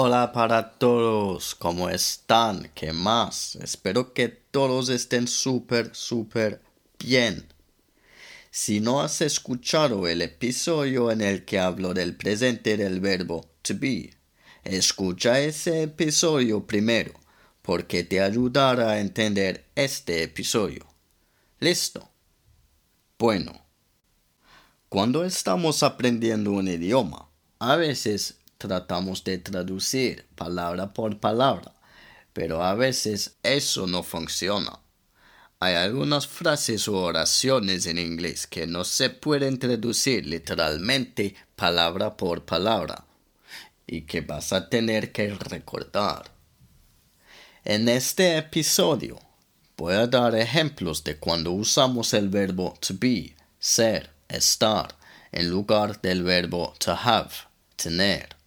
[0.00, 2.70] Hola para todos, ¿cómo están?
[2.72, 3.56] ¿Qué más?
[3.56, 6.62] Espero que todos estén súper, súper
[7.00, 7.48] bien.
[8.52, 13.74] Si no has escuchado el episodio en el que hablo del presente del verbo to
[13.76, 14.14] be,
[14.62, 17.14] escucha ese episodio primero,
[17.60, 20.86] porque te ayudará a entender este episodio.
[21.58, 22.08] ¿Listo?
[23.18, 23.66] Bueno,
[24.88, 27.28] cuando estamos aprendiendo un idioma,
[27.58, 31.72] a veces tratamos de traducir palabra por palabra,
[32.32, 34.80] pero a veces eso no funciona.
[35.60, 42.44] Hay algunas frases o oraciones en inglés que no se pueden traducir literalmente palabra por
[42.44, 43.04] palabra
[43.86, 46.30] y que vas a tener que recordar.
[47.64, 49.18] En este episodio
[49.76, 54.96] voy a dar ejemplos de cuando usamos el verbo to be, ser, estar,
[55.32, 57.30] en lugar del verbo to have,
[57.76, 58.37] tener.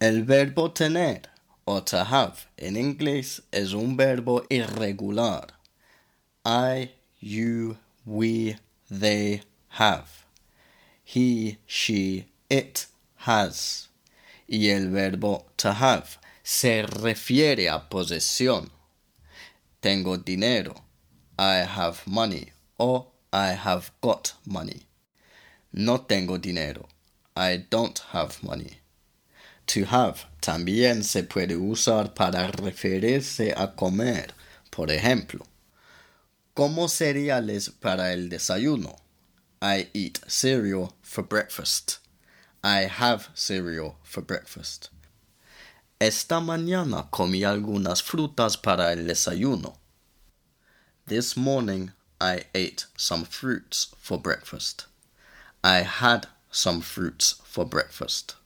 [0.00, 1.22] El verbo tener
[1.66, 5.48] o to have en inglés es un verbo irregular.
[6.44, 8.56] I, you, we,
[8.88, 10.24] they have.
[11.02, 12.86] He, she, it
[13.26, 13.88] has.
[14.46, 18.70] Y el verbo to have se refiere a posesión.
[19.82, 20.76] Tengo dinero.
[21.36, 22.52] I have money.
[22.78, 24.82] O I have got money.
[25.72, 26.86] No tengo dinero.
[27.36, 28.78] I don't have money.
[29.68, 34.32] To have también se puede usar para referirse a comer.
[34.70, 35.44] Por ejemplo,
[36.54, 38.96] como cereales para el desayuno.
[39.60, 41.98] I eat cereal for breakfast.
[42.64, 44.88] I have cereal for breakfast.
[46.00, 49.76] Esta mañana comí algunas frutas para el desayuno.
[51.06, 54.86] This morning I ate some fruits for breakfast.
[55.62, 58.37] I had some fruits for breakfast.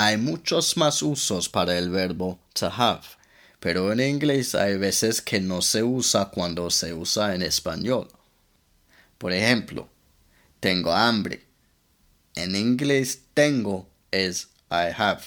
[0.00, 3.02] Hay muchos más usos para el verbo to have,
[3.58, 8.06] pero en inglés hay veces que no se usa cuando se usa en español.
[9.18, 9.88] Por ejemplo,
[10.60, 11.42] tengo hambre.
[12.36, 15.24] En inglés tengo es I have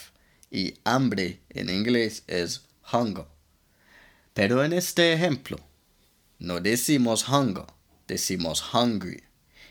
[0.50, 3.26] y hambre en inglés es hunger.
[4.32, 5.58] Pero en este ejemplo,
[6.38, 7.66] no decimos hunger,
[8.08, 9.22] decimos hungry.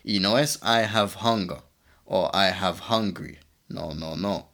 [0.03, 1.63] Y no es I have hunger
[2.05, 3.39] o I have hungry.
[3.67, 4.50] No, no, no.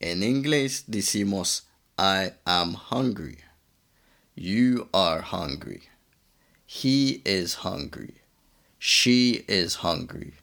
[0.00, 1.62] En inglés decimos
[1.98, 3.38] I am hungry.
[4.34, 5.88] You are hungry.
[6.64, 8.14] He is hungry.
[8.78, 10.34] She is hungry.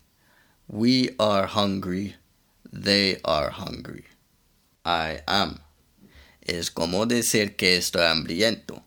[0.67, 2.15] We are hungry.
[2.71, 4.05] They are hungry.
[4.83, 5.59] I am.
[6.41, 8.83] Es como decir que estoy hambriento.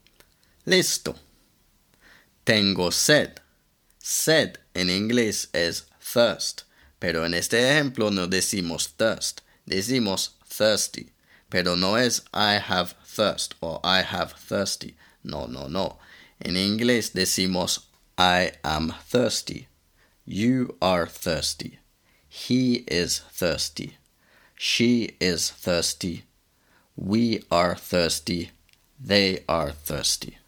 [0.66, 1.16] Listo.
[2.44, 3.40] Tengo sed.
[3.98, 6.62] Sed en inglés es thirst,
[6.98, 11.12] pero en este ejemplo no decimos thirst, decimos thirsty.
[11.50, 14.96] Pero no es I have thirst or I have thirsty.
[15.24, 15.98] No, no, no.
[16.40, 17.86] En inglés decimos
[18.16, 19.68] I am thirsty.
[20.24, 21.78] You are thirsty.
[22.28, 23.96] He is thirsty.
[24.56, 26.24] She is thirsty.
[26.96, 28.50] We are thirsty.
[29.00, 30.38] They are thirsty.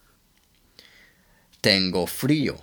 [1.63, 2.61] Tengo frío.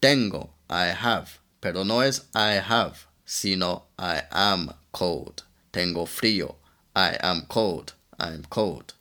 [0.00, 1.38] Tengo, I have.
[1.60, 5.42] Pero no es I have, sino I am cold.
[5.72, 6.56] Tengo frío.
[6.96, 7.92] I am cold.
[8.18, 8.94] I am cold.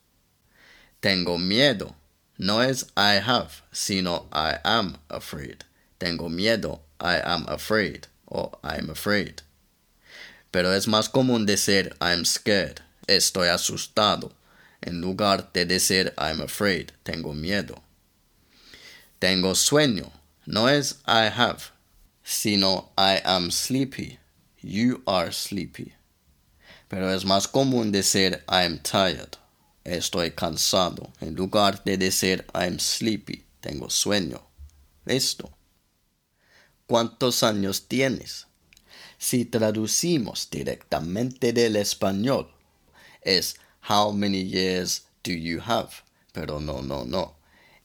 [1.02, 1.96] Tengo miedo.
[2.38, 5.64] No es I have, sino I am afraid.
[6.00, 6.82] Tengo miedo.
[7.00, 8.08] I am afraid.
[8.30, 9.42] O I am afraid.
[10.52, 12.82] Pero es más común decir I'm scared.
[13.08, 14.34] Estoy asustado.
[14.84, 16.92] En lugar de decir I'm afraid.
[17.04, 17.82] Tengo miedo.
[19.20, 20.12] Tengo sueño.
[20.46, 21.72] No es I have,
[22.24, 24.20] sino I am sleepy.
[24.62, 25.97] You are sleepy
[26.88, 29.38] pero es más común decir I'm tired,
[29.84, 34.42] estoy cansado, en lugar de decir I'm sleepy, tengo sueño.
[35.06, 35.52] Listo.
[36.86, 38.48] ¿Cuántos años tienes?
[39.18, 42.50] Si traducimos directamente del español,
[43.22, 43.56] es
[43.90, 45.90] How many years do you have?
[46.34, 47.36] Pero no, no, no.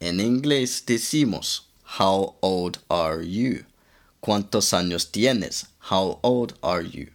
[0.01, 3.65] En inglés decimos How old are you?
[4.21, 5.67] ¿Cuántos años tienes?
[5.91, 7.11] How old are you?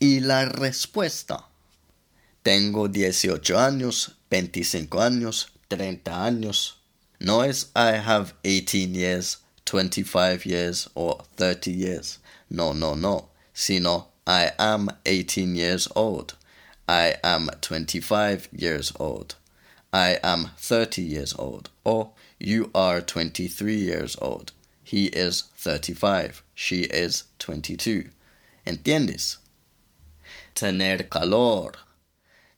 [0.00, 1.44] Y la respuesta
[2.44, 6.74] Tengo 18 años, 25 años, 30 años.
[7.18, 12.18] No es I have 18 years, 25 years or 30 years.
[12.50, 13.30] No, no, no.
[13.54, 16.34] Sino I am 18 years old.
[16.86, 19.36] I am 25 years old.
[19.90, 21.70] I am 30 years old.
[21.82, 24.52] Or you are 23 years old.
[24.82, 26.42] He is 35.
[26.54, 28.10] She is 22.
[28.66, 29.38] ¿Entiendes?
[30.54, 31.78] Tener calor.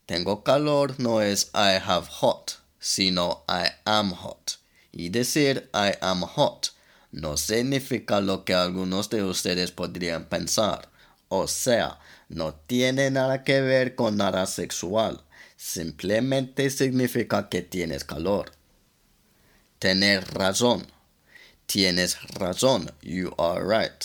[0.05, 4.59] Tengo calor no es I have hot, sino I am hot.
[4.93, 6.77] Y decir I am hot
[7.11, 10.91] no significa lo que algunos de ustedes podrían pensar.
[11.29, 11.99] O sea,
[12.29, 15.25] no tiene nada que ver con nada sexual.
[15.57, 18.53] Simplemente significa que tienes calor.
[19.79, 20.87] Tener razón.
[21.65, 22.93] Tienes razón.
[23.01, 24.05] You are right.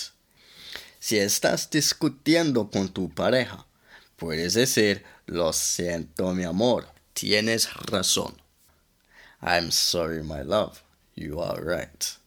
[1.00, 3.66] Si estás discutiendo con tu pareja,
[4.22, 6.88] puedes decir, lo siento mi amor.
[7.14, 8.36] Tienes razón.
[9.42, 10.84] I'm sorry my love.
[11.16, 12.18] You are right.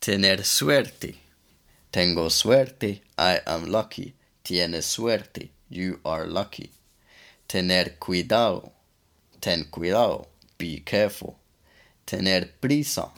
[0.00, 1.14] Tener suerte.
[1.92, 3.02] Tengo suerte.
[3.16, 4.14] I am lucky.
[4.42, 5.52] Tienes suerte.
[5.68, 6.72] You are lucky.
[7.46, 8.72] Tener cuidado.
[9.40, 10.26] Ten cuidado.
[10.58, 11.38] Be careful.
[12.06, 13.12] Tener prisa.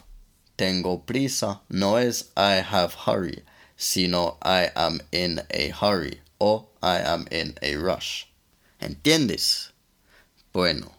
[0.59, 3.43] Tengo prisa no es I have hurry,
[3.75, 8.25] sino I am in a hurry o I am in a rush.
[8.81, 9.71] ¿Entiendes?
[10.53, 10.93] Bueno,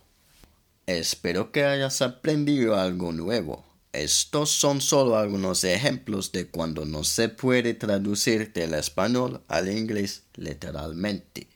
[0.85, 3.65] espero que hayas aprendido algo nuevo.
[3.91, 10.23] Estos son solo algunos ejemplos de cuando no se puede traducir del español al inglés
[10.35, 11.49] literalmente.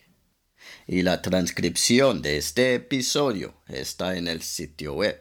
[0.86, 5.18] Y la transcripción de este episodio está en el sitio web.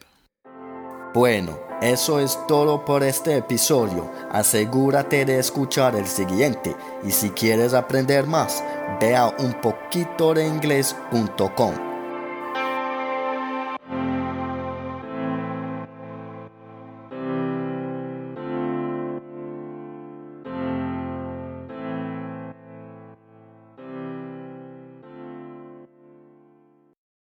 [1.16, 4.12] Bueno, eso es todo por este episodio.
[4.30, 8.62] Asegúrate de escuchar el siguiente y si quieres aprender más,
[9.00, 11.85] ve a unpoquitodeingles.com